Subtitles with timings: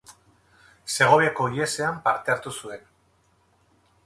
[0.93, 2.91] Segoviako ihesean parte hartu zuen.